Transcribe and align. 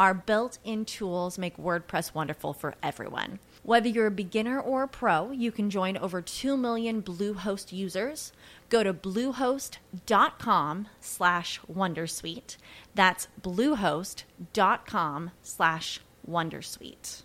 Our 0.00 0.14
built 0.14 0.56
in 0.64 0.86
tools 0.86 1.36
make 1.36 1.58
WordPress 1.58 2.14
wonderful 2.14 2.54
for 2.54 2.74
everyone. 2.82 3.38
Whether 3.62 3.90
you're 3.90 4.06
a 4.06 4.10
beginner 4.10 4.58
or 4.58 4.84
a 4.84 4.88
pro, 4.88 5.30
you 5.30 5.52
can 5.52 5.68
join 5.68 5.98
over 5.98 6.22
2 6.22 6.56
million 6.56 7.02
Bluehost 7.02 7.70
users. 7.70 8.32
Go 8.70 8.82
to 8.82 8.94
bluehost.com 8.94 10.88
slash 11.02 11.60
wondersuite. 11.70 12.56
That's 12.94 13.28
bluehost.com 13.42 15.32
slash 15.42 16.00
wondersuite. 16.26 17.22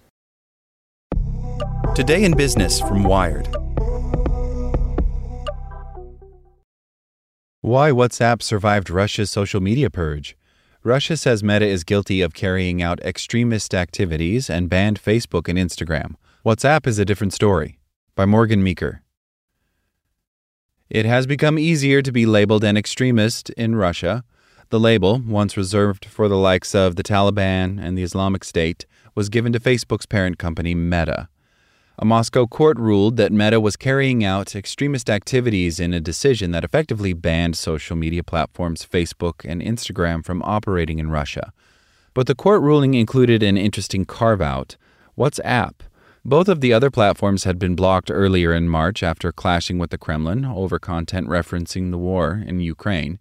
Today 1.96 2.26
in 2.26 2.36
Business 2.36 2.82
from 2.82 3.06
Wired. 3.06 3.48
Why 7.62 7.92
WhatsApp 7.92 8.42
survived 8.42 8.90
Russia's 8.90 9.32
social 9.32 9.62
media 9.62 9.90
purge. 9.90 10.36
Russia 10.86 11.18
says 11.18 11.44
Meta 11.44 11.66
is 11.66 11.84
guilty 11.84 12.22
of 12.22 12.36
carrying 12.36 12.80
out 12.80 13.00
extremist 13.00 13.74
activities 13.74 14.52
and 14.52 14.70
banned 14.70 15.02
Facebook 15.02 15.50
and 15.50 15.58
Instagram. 15.58 16.14
WhatsApp 16.46 16.86
is 16.86 17.00
a 17.00 17.06
different 17.06 17.34
story. 17.34 17.80
By 18.14 18.26
Morgan 18.26 18.62
Meaker. 18.62 19.02
It 20.88 21.08
has 21.08 21.26
become 21.26 21.58
easier 21.58 22.04
to 22.04 22.12
be 22.12 22.28
labeled 22.28 22.64
an 22.64 22.78
extremist 22.78 23.50
in 23.58 23.76
Russia. 23.76 24.24
The 24.70 24.80
label, 24.80 25.24
once 25.26 25.58
reserved 25.58 26.06
for 26.06 26.28
the 26.28 26.38
likes 26.38 26.76
of 26.76 26.98
the 26.98 27.04
Taliban 27.04 27.84
and 27.84 27.98
the 27.98 28.04
Islamic 28.04 28.44
State, 28.44 28.86
was 29.16 29.30
given 29.30 29.54
to 29.54 29.60
Facebook's 29.60 30.06
parent 30.06 30.38
company, 30.38 30.76
Meta. 30.76 31.30
A 31.98 32.04
Moscow 32.04 32.46
court 32.46 32.78
ruled 32.78 33.16
that 33.16 33.32
Meta 33.32 33.62
was 33.62 33.78
carrying 33.78 34.22
out 34.22 34.54
extremist 34.54 35.10
activities 35.10 35.80
in 35.80 35.94
a 35.94 36.02
decision 36.02 36.52
that 36.52 36.66
effectively 36.66 37.14
banned 37.14 37.56
social 37.56 37.96
media 37.96 38.22
platforms 38.22 38.86
Facebook 38.86 39.50
and 39.50 39.62
Instagram 39.62 40.24
from 40.26 40.42
operating 40.44 41.00
in 41.00 41.10
Russia. 41.10 41.54
But 42.14 42.28
the 42.28 42.36
court 42.36 42.62
ruling 42.62 42.96
included 42.96 43.42
an 43.42 43.56
interesting 43.56 44.04
carve 44.04 44.42
out 44.42 44.76
WhatsApp. 45.18 45.76
Both 46.26 46.50
of 46.50 46.60
the 46.60 46.74
other 46.74 46.92
platforms 46.92 47.46
had 47.46 47.58
been 47.58 47.76
blocked 47.76 48.12
earlier 48.12 48.54
in 48.54 48.68
March 48.68 49.02
after 49.02 49.32
clashing 49.32 49.78
with 49.78 49.92
the 49.92 49.98
Kremlin 49.98 50.44
over 50.44 50.80
content 50.80 51.30
referencing 51.30 51.92
the 51.92 51.98
war 51.98 52.44
in 52.46 52.60
Ukraine. 52.60 53.20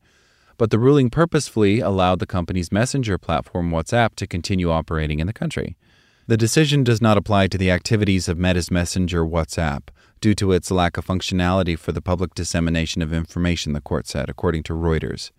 But 0.58 0.70
the 0.70 0.80
ruling 0.80 1.10
purposefully 1.10 1.78
allowed 1.78 2.18
the 2.18 2.26
company's 2.26 2.72
messenger 2.72 3.18
platform 3.18 3.70
WhatsApp 3.70 4.16
to 4.16 4.26
continue 4.26 4.70
operating 4.70 5.20
in 5.20 5.28
the 5.28 5.32
country. 5.32 5.76
The 6.26 6.38
decision 6.38 6.84
does 6.84 7.02
not 7.02 7.18
apply 7.18 7.48
to 7.48 7.58
the 7.58 7.70
activities 7.70 8.28
of 8.28 8.38
Meta's 8.38 8.70
Messenger 8.70 9.26
WhatsApp 9.26 9.88
due 10.22 10.34
to 10.36 10.52
its 10.52 10.70
lack 10.70 10.96
of 10.96 11.06
functionality 11.06 11.78
for 11.78 11.92
the 11.92 12.00
public 12.00 12.34
dissemination 12.34 13.02
of 13.02 13.12
information, 13.12 13.74
the 13.74 13.82
court 13.82 14.06
said, 14.06 14.30
according 14.30 14.62
to 14.64 14.72
Reuters. 14.72 15.32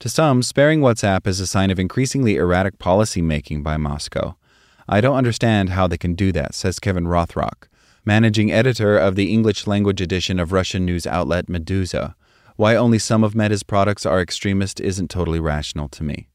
To 0.00 0.10
some, 0.10 0.42
sparing 0.42 0.80
WhatsApp 0.80 1.26
is 1.26 1.40
a 1.40 1.46
sign 1.46 1.70
of 1.70 1.78
increasingly 1.78 2.36
erratic 2.36 2.78
policy 2.78 3.22
making 3.22 3.62
by 3.62 3.78
Moscow. 3.78 4.36
I 4.86 5.00
don't 5.00 5.16
understand 5.16 5.70
how 5.70 5.86
they 5.86 5.96
can 5.96 6.14
do 6.14 6.32
that, 6.32 6.54
says 6.54 6.78
Kevin 6.78 7.04
Rothrock, 7.06 7.68
managing 8.04 8.52
editor 8.52 8.98
of 8.98 9.14
the 9.14 9.32
English 9.32 9.66
language 9.66 10.02
edition 10.02 10.38
of 10.38 10.52
Russian 10.52 10.84
news 10.84 11.06
outlet 11.06 11.46
Meduza. 11.46 12.14
Why 12.56 12.76
only 12.76 12.98
some 12.98 13.24
of 13.24 13.34
Meta's 13.34 13.62
products 13.62 14.04
are 14.04 14.20
extremist 14.20 14.80
isn't 14.80 15.08
totally 15.08 15.40
rational 15.40 15.88
to 15.88 16.04
me. 16.04 16.29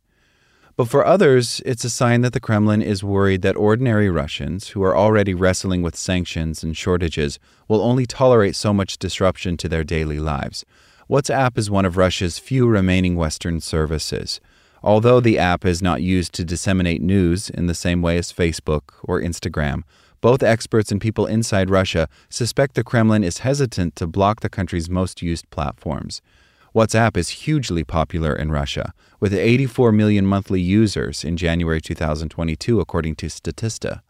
But 0.77 0.89
for 0.89 1.05
others, 1.05 1.61
it's 1.65 1.85
a 1.85 1.89
sign 1.89 2.19
that 2.21 2.33
the 2.33 2.41
Kremlin 2.41 2.81
is 2.81 3.01
worried 3.01 3.41
that 3.43 3.55
ordinary 3.55 4.09
Russians, 4.09 4.69
who 4.69 4.83
are 4.83 4.95
already 4.95 5.33
wrestling 5.33 5.81
with 5.81 5.95
sanctions 5.95 6.63
and 6.63 6.75
shortages, 6.75 7.39
will 7.69 7.81
only 7.81 8.05
tolerate 8.05 8.57
so 8.57 8.73
much 8.73 8.97
disruption 8.97 9.55
to 9.57 9.69
their 9.69 9.85
daily 9.85 10.19
lives. 10.19 10.65
WhatsApp 11.09 11.57
is 11.57 11.71
one 11.71 11.85
of 11.85 11.95
Russia's 11.95 12.39
few 12.39 12.67
remaining 12.67 13.15
Western 13.15 13.61
services. 13.61 14.41
Although 14.83 15.21
the 15.21 15.39
app 15.39 15.63
is 15.63 15.81
not 15.81 16.01
used 16.01 16.33
to 16.33 16.43
disseminate 16.43 17.01
news 17.01 17.49
in 17.49 17.67
the 17.67 17.73
same 17.73 18.01
way 18.01 18.17
as 18.17 18.33
Facebook 18.33 18.95
or 19.01 19.21
Instagram, 19.21 19.83
both 20.19 20.43
experts 20.43 20.91
and 20.91 20.99
people 20.99 21.25
inside 21.25 21.69
Russia 21.69 22.09
suspect 22.29 22.75
the 22.75 22.83
Kremlin 22.83 23.23
is 23.23 23.39
hesitant 23.39 23.95
to 23.95 24.07
block 24.07 24.41
the 24.41 24.49
country's 24.49 24.89
most 24.89 25.21
used 25.21 25.49
platforms. 25.51 26.21
WhatsApp 26.75 27.15
is 27.15 27.29
hugely 27.29 27.85
popular 27.85 28.35
in 28.35 28.51
Russia, 28.51 28.93
with 29.21 29.33
84 29.33 29.93
million 29.93 30.25
monthly 30.25 30.59
users 30.59 31.23
in 31.23 31.37
January 31.37 31.79
2022, 31.79 32.81
according 32.81 33.15
to 33.15 33.27
Statista. 33.27 34.01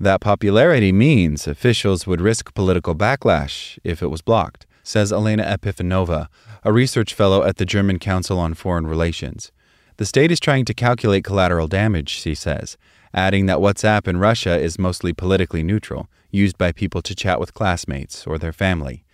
That 0.00 0.22
popularity 0.22 0.90
means 0.90 1.46
officials 1.46 2.06
would 2.06 2.22
risk 2.22 2.54
political 2.54 2.94
backlash 2.94 3.78
if 3.84 4.02
it 4.02 4.06
was 4.06 4.22
blocked, 4.22 4.64
says 4.82 5.12
Elena 5.12 5.44
Epifanova, 5.44 6.28
a 6.64 6.72
research 6.72 7.12
fellow 7.12 7.42
at 7.42 7.58
the 7.58 7.66
German 7.66 7.98
Council 7.98 8.38
on 8.38 8.54
Foreign 8.54 8.86
Relations. 8.86 9.52
The 9.98 10.06
state 10.06 10.32
is 10.32 10.40
trying 10.40 10.64
to 10.64 10.74
calculate 10.74 11.24
collateral 11.24 11.68
damage, 11.68 12.08
she 12.08 12.34
says, 12.34 12.78
adding 13.12 13.44
that 13.46 13.58
WhatsApp 13.58 14.08
in 14.08 14.16
Russia 14.16 14.58
is 14.58 14.78
mostly 14.78 15.12
politically 15.12 15.62
neutral, 15.62 16.08
used 16.30 16.56
by 16.56 16.72
people 16.72 17.02
to 17.02 17.14
chat 17.14 17.38
with 17.38 17.52
classmates 17.52 18.26
or 18.26 18.38
their 18.38 18.54
family. 18.54 19.04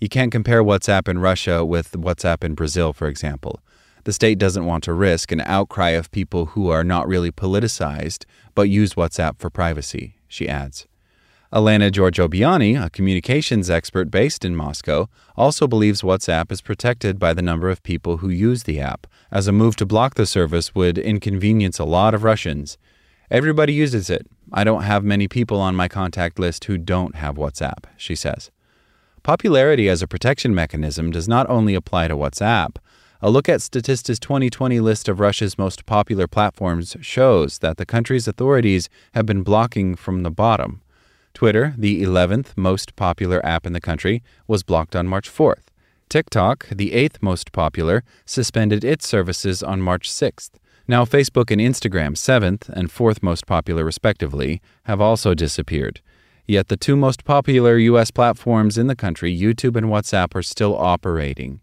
You 0.00 0.08
can't 0.08 0.30
compare 0.30 0.62
WhatsApp 0.62 1.08
in 1.08 1.18
Russia 1.18 1.64
with 1.64 1.92
WhatsApp 1.92 2.44
in 2.44 2.54
Brazil, 2.54 2.92
for 2.92 3.08
example. 3.08 3.60
The 4.04 4.12
state 4.12 4.38
doesn't 4.38 4.64
want 4.64 4.84
to 4.84 4.92
risk 4.92 5.32
an 5.32 5.40
outcry 5.40 5.90
of 5.90 6.12
people 6.12 6.46
who 6.46 6.70
are 6.70 6.84
not 6.84 7.08
really 7.08 7.32
politicized 7.32 8.24
but 8.54 8.68
use 8.68 8.94
WhatsApp 8.94 9.40
for 9.40 9.50
privacy, 9.50 10.14
she 10.28 10.48
adds. 10.48 10.86
Elena 11.52 11.90
Giorgiobiani, 11.90 12.80
a 12.80 12.90
communications 12.90 13.68
expert 13.70 14.10
based 14.10 14.44
in 14.44 14.54
Moscow, 14.54 15.08
also 15.36 15.66
believes 15.66 16.02
WhatsApp 16.02 16.52
is 16.52 16.60
protected 16.60 17.18
by 17.18 17.34
the 17.34 17.42
number 17.42 17.68
of 17.68 17.82
people 17.82 18.18
who 18.18 18.28
use 18.28 18.64
the 18.64 18.78
app, 18.78 19.06
as 19.32 19.48
a 19.48 19.52
move 19.52 19.74
to 19.76 19.86
block 19.86 20.14
the 20.14 20.26
service 20.26 20.74
would 20.74 20.96
inconvenience 20.96 21.78
a 21.78 21.84
lot 21.84 22.14
of 22.14 22.22
Russians. 22.22 22.78
Everybody 23.30 23.72
uses 23.72 24.10
it. 24.10 24.26
I 24.52 24.62
don't 24.62 24.82
have 24.82 25.04
many 25.04 25.26
people 25.26 25.60
on 25.60 25.74
my 25.74 25.88
contact 25.88 26.38
list 26.38 26.64
who 26.64 26.78
don't 26.78 27.16
have 27.16 27.36
WhatsApp, 27.36 27.84
she 27.96 28.14
says. 28.14 28.50
Popularity 29.28 29.90
as 29.90 30.00
a 30.00 30.08
protection 30.08 30.54
mechanism 30.54 31.10
does 31.10 31.28
not 31.28 31.46
only 31.50 31.74
apply 31.74 32.08
to 32.08 32.16
WhatsApp. 32.16 32.78
A 33.20 33.28
look 33.28 33.46
at 33.46 33.60
Statista's 33.60 34.18
2020 34.18 34.80
list 34.80 35.06
of 35.06 35.20
Russia's 35.20 35.58
most 35.58 35.84
popular 35.84 36.26
platforms 36.26 36.96
shows 37.02 37.58
that 37.58 37.76
the 37.76 37.84
country's 37.84 38.26
authorities 38.26 38.88
have 39.12 39.26
been 39.26 39.42
blocking 39.42 39.96
from 39.96 40.22
the 40.22 40.30
bottom. 40.30 40.80
Twitter, 41.34 41.74
the 41.76 42.02
11th 42.02 42.56
most 42.56 42.96
popular 42.96 43.44
app 43.44 43.66
in 43.66 43.74
the 43.74 43.82
country, 43.82 44.22
was 44.46 44.62
blocked 44.62 44.96
on 44.96 45.06
March 45.06 45.30
4th. 45.30 45.64
TikTok, 46.08 46.66
the 46.70 46.94
eighth 46.94 47.18
most 47.20 47.52
popular, 47.52 48.04
suspended 48.24 48.82
its 48.82 49.06
services 49.06 49.62
on 49.62 49.82
March 49.82 50.08
6th. 50.08 50.52
Now, 50.90 51.04
Facebook 51.04 51.50
and 51.50 51.60
Instagram, 51.60 52.16
seventh 52.16 52.70
and 52.70 52.90
fourth 52.90 53.22
most 53.22 53.44
popular 53.44 53.84
respectively, 53.84 54.62
have 54.84 55.02
also 55.02 55.34
disappeared. 55.34 56.00
Yet 56.48 56.68
the 56.68 56.78
two 56.78 56.96
most 56.96 57.26
popular 57.26 57.76
U.S. 57.76 58.10
platforms 58.10 58.78
in 58.78 58.86
the 58.86 58.96
country, 58.96 59.38
YouTube 59.38 59.76
and 59.76 59.88
WhatsApp, 59.88 60.34
are 60.34 60.42
still 60.42 60.74
operating. 60.74 61.60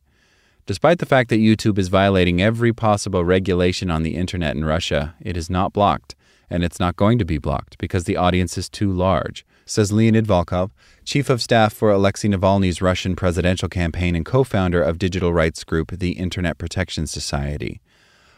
Despite 0.67 0.99
the 0.99 1.07
fact 1.07 1.31
that 1.31 1.39
YouTube 1.39 1.79
is 1.79 1.87
violating 1.87 2.39
every 2.39 2.71
possible 2.71 3.25
regulation 3.25 3.89
on 3.89 4.03
the 4.03 4.15
internet 4.15 4.55
in 4.55 4.63
Russia, 4.63 5.15
it 5.19 5.35
is 5.35 5.49
not 5.49 5.73
blocked, 5.73 6.13
and 6.51 6.63
it's 6.63 6.79
not 6.79 6.97
going 6.97 7.17
to 7.17 7.25
be 7.25 7.39
blocked 7.39 7.79
because 7.79 8.03
the 8.03 8.15
audience 8.15 8.59
is 8.59 8.69
too 8.69 8.91
large, 8.91 9.43
says 9.65 9.91
Leonid 9.91 10.27
Volkov, 10.27 10.69
chief 11.03 11.31
of 11.31 11.41
staff 11.41 11.73
for 11.73 11.89
Alexei 11.89 12.27
Navalny's 12.27 12.79
Russian 12.79 13.15
presidential 13.15 13.67
campaign 13.67 14.15
and 14.15 14.23
co 14.23 14.43
founder 14.43 14.83
of 14.83 14.99
digital 14.99 15.33
rights 15.33 15.63
group 15.63 15.93
the 15.97 16.11
Internet 16.11 16.59
Protection 16.59 17.07
Society. 17.07 17.81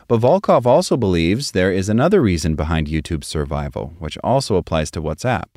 But 0.07 0.21
Volkov 0.21 0.65
also 0.65 0.95
believes 0.95 1.51
there 1.51 1.73
is 1.73 1.89
another 1.89 2.21
reason 2.21 2.55
behind 2.55 2.87
YouTube's 2.87 3.27
survival, 3.27 3.95
which 3.99 4.17
also 4.19 4.55
applies 4.55 4.89
to 4.91 5.01
WhatsApp. 5.01 5.47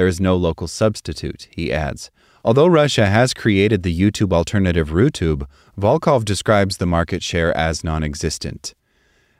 There 0.00 0.08
is 0.08 0.18
no 0.18 0.34
local 0.34 0.66
substitute, 0.66 1.46
he 1.50 1.70
adds. 1.70 2.10
Although 2.42 2.68
Russia 2.68 3.04
has 3.04 3.34
created 3.34 3.82
the 3.82 3.94
YouTube 3.94 4.32
alternative 4.32 4.88
RuTube, 4.88 5.46
Volkov 5.78 6.24
describes 6.24 6.78
the 6.78 6.86
market 6.86 7.22
share 7.22 7.54
as 7.54 7.84
non 7.84 8.02
existent. 8.02 8.74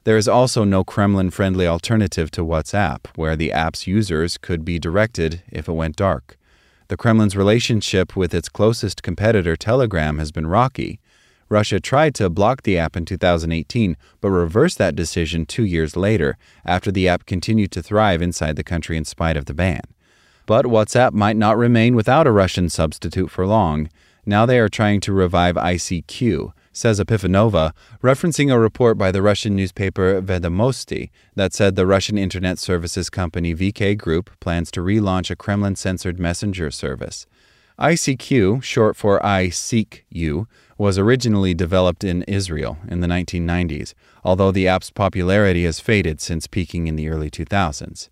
There 0.04 0.18
is 0.18 0.28
also 0.28 0.64
no 0.64 0.84
Kremlin 0.84 1.30
friendly 1.30 1.66
alternative 1.66 2.30
to 2.32 2.44
WhatsApp, 2.44 3.06
where 3.16 3.36
the 3.36 3.50
app's 3.50 3.86
users 3.86 4.36
could 4.36 4.62
be 4.62 4.78
directed 4.78 5.42
if 5.50 5.66
it 5.66 5.72
went 5.72 5.96
dark. 5.96 6.36
The 6.88 6.96
Kremlin's 6.98 7.38
relationship 7.38 8.14
with 8.14 8.34
its 8.34 8.50
closest 8.50 9.02
competitor, 9.02 9.56
Telegram, 9.56 10.18
has 10.18 10.30
been 10.30 10.46
rocky. 10.46 11.00
Russia 11.48 11.80
tried 11.80 12.14
to 12.16 12.28
block 12.28 12.64
the 12.64 12.76
app 12.76 12.98
in 12.98 13.06
2018, 13.06 13.96
but 14.20 14.28
reversed 14.28 14.76
that 14.76 14.94
decision 14.94 15.46
two 15.46 15.64
years 15.64 15.96
later, 15.96 16.36
after 16.66 16.92
the 16.92 17.08
app 17.08 17.24
continued 17.24 17.72
to 17.72 17.82
thrive 17.82 18.20
inside 18.20 18.56
the 18.56 18.62
country 18.62 18.98
in 18.98 19.06
spite 19.06 19.38
of 19.38 19.46
the 19.46 19.54
ban. 19.54 19.80
But 20.50 20.64
WhatsApp 20.64 21.12
might 21.12 21.37
not 21.37 21.56
remain 21.56 21.94
without 21.94 22.26
a 22.26 22.32
Russian 22.32 22.69
substitute 22.70 23.31
for 23.31 23.47
long. 23.47 23.88
Now 24.26 24.47
they 24.47 24.58
are 24.58 24.69
trying 24.69 24.99
to 25.02 25.12
revive 25.12 25.55
ICQ, 25.55 26.52
says 26.73 26.99
Epifanova, 26.99 27.70
referencing 28.02 28.52
a 28.52 28.58
report 28.58 28.99
by 28.99 29.12
the 29.12 29.23
Russian 29.23 29.55
newspaper 29.55 30.20
Vedomosti 30.20 31.11
that 31.37 31.52
said 31.52 31.76
the 31.76 31.87
Russian 31.87 32.19
internet 32.19 32.58
services 32.58 33.08
company 33.11 33.55
VK 33.55 33.97
Group 33.97 34.29
plans 34.41 34.73
to 34.73 34.81
relaunch 34.81 35.31
a 35.31 35.37
Kremlin 35.37 35.76
censored 35.76 36.19
messenger 36.19 36.73
service. 36.73 37.29
ICQ, 37.79 38.61
short 38.61 38.97
for 38.97 39.25
I 39.25 39.50
Seek 39.50 40.05
You, 40.08 40.49
was 40.76 40.99
originally 40.99 41.55
developed 41.55 42.02
in 42.02 42.25
Israel 42.25 42.76
in 42.88 42.99
the 42.99 43.06
1990s, 43.06 43.94
although 44.25 44.50
the 44.50 44.67
app's 44.67 44.91
popularity 44.91 45.62
has 45.62 45.79
faded 45.79 46.20
since 46.20 46.49
peaking 46.49 46.88
in 46.88 46.97
the 46.97 47.08
early 47.08 47.31
2000s. 47.31 48.08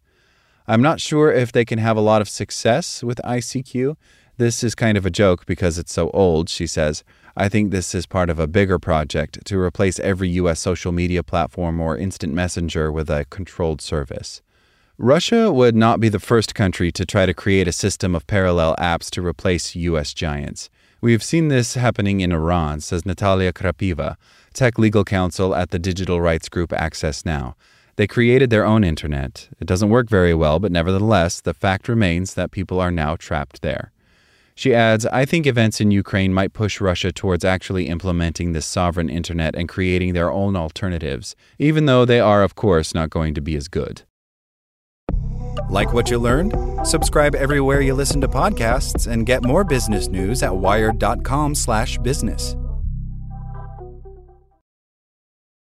I'm 0.70 0.82
not 0.82 1.00
sure 1.00 1.32
if 1.32 1.50
they 1.50 1.64
can 1.64 1.78
have 1.78 1.96
a 1.96 2.02
lot 2.02 2.20
of 2.20 2.28
success 2.28 3.02
with 3.02 3.22
ICQ. 3.24 3.96
This 4.36 4.62
is 4.62 4.74
kind 4.74 4.98
of 4.98 5.06
a 5.06 5.10
joke 5.10 5.46
because 5.46 5.78
it's 5.78 5.94
so 5.94 6.10
old, 6.10 6.50
she 6.50 6.66
says. 6.66 7.02
I 7.34 7.48
think 7.48 7.70
this 7.70 7.94
is 7.94 8.04
part 8.04 8.28
of 8.28 8.38
a 8.38 8.46
bigger 8.46 8.78
project 8.78 9.46
to 9.46 9.58
replace 9.58 9.98
every 9.98 10.28
U.S. 10.40 10.60
social 10.60 10.92
media 10.92 11.22
platform 11.22 11.80
or 11.80 11.96
instant 11.96 12.34
messenger 12.34 12.92
with 12.92 13.08
a 13.08 13.24
controlled 13.30 13.80
service. 13.80 14.42
Russia 14.98 15.50
would 15.50 15.74
not 15.74 16.00
be 16.00 16.10
the 16.10 16.20
first 16.20 16.54
country 16.54 16.92
to 16.92 17.06
try 17.06 17.24
to 17.24 17.32
create 17.32 17.66
a 17.66 17.72
system 17.72 18.14
of 18.14 18.26
parallel 18.26 18.76
apps 18.76 19.08
to 19.12 19.24
replace 19.24 19.74
U.S. 19.74 20.12
giants. 20.12 20.68
We've 21.00 21.22
seen 21.22 21.48
this 21.48 21.74
happening 21.74 22.20
in 22.20 22.30
Iran, 22.30 22.80
says 22.80 23.06
Natalia 23.06 23.54
Krapiva, 23.54 24.16
tech 24.52 24.78
legal 24.78 25.04
counsel 25.04 25.54
at 25.54 25.70
the 25.70 25.78
digital 25.78 26.20
rights 26.20 26.50
group 26.50 26.74
Access 26.74 27.24
Now. 27.24 27.56
They 27.98 28.06
created 28.06 28.48
their 28.50 28.64
own 28.64 28.84
internet. 28.84 29.48
It 29.58 29.66
doesn't 29.66 29.90
work 29.90 30.08
very 30.08 30.32
well, 30.32 30.60
but 30.60 30.70
nevertheless, 30.70 31.40
the 31.40 31.52
fact 31.52 31.88
remains 31.88 32.34
that 32.34 32.52
people 32.52 32.78
are 32.78 32.92
now 32.92 33.16
trapped 33.16 33.60
there. 33.60 33.90
She 34.54 34.72
adds, 34.72 35.04
I 35.06 35.24
think 35.24 35.48
events 35.48 35.80
in 35.80 35.90
Ukraine 35.90 36.32
might 36.32 36.52
push 36.52 36.80
Russia 36.80 37.10
towards 37.10 37.44
actually 37.44 37.88
implementing 37.88 38.52
this 38.52 38.66
sovereign 38.66 39.08
internet 39.08 39.56
and 39.56 39.68
creating 39.68 40.12
their 40.12 40.30
own 40.30 40.54
alternatives, 40.54 41.34
even 41.58 41.86
though 41.86 42.04
they 42.04 42.20
are, 42.20 42.44
of 42.44 42.54
course, 42.54 42.94
not 42.94 43.10
going 43.10 43.34
to 43.34 43.40
be 43.40 43.56
as 43.56 43.66
good. 43.66 44.02
Like 45.68 45.92
what 45.92 46.08
you 46.08 46.20
learned? 46.20 46.54
Subscribe 46.86 47.34
everywhere 47.34 47.80
you 47.80 47.94
listen 47.94 48.20
to 48.20 48.28
podcasts 48.28 49.10
and 49.10 49.26
get 49.26 49.42
more 49.42 49.64
business 49.64 50.06
news 50.06 50.44
at 50.44 50.56
wired.com/business. 50.56 52.56